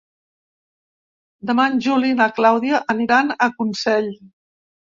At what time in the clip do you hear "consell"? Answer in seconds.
3.61-4.13